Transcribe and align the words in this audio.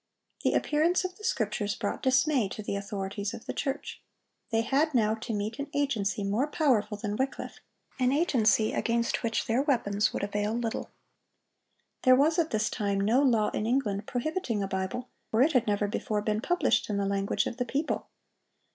The 0.41 0.55
appearance 0.55 1.05
of 1.05 1.15
the 1.17 1.23
Scriptures 1.23 1.75
brought 1.75 2.01
dismay 2.01 2.49
to 2.53 2.63
the 2.63 2.75
authorities 2.75 3.35
of 3.35 3.45
the 3.45 3.53
church. 3.53 4.01
They 4.49 4.61
had 4.61 4.95
now 4.95 5.13
to 5.13 5.31
meet 5.31 5.59
an 5.59 5.69
agency 5.75 6.23
more 6.23 6.47
powerful 6.47 6.97
than 6.97 7.17
Wycliffe,—an 7.17 8.11
agency 8.11 8.73
against 8.73 9.21
which 9.21 9.45
their 9.45 9.61
weapons 9.61 10.11
would 10.11 10.23
avail 10.23 10.53
little. 10.55 10.89
There 12.01 12.15
was 12.15 12.39
at 12.39 12.49
this 12.49 12.67
time 12.67 12.99
no 12.99 13.21
law 13.21 13.49
in 13.51 13.67
England 13.67 14.07
prohibiting 14.07 14.59
the 14.59 14.65
Bible, 14.67 15.07
for 15.29 15.43
it 15.43 15.51
had 15.51 15.67
never 15.67 15.87
before 15.87 16.23
been 16.23 16.41
published 16.41 16.89
in 16.89 16.97
the 16.97 17.05
language 17.05 17.45
of 17.45 17.57
the 17.57 17.65
people. 17.65 18.07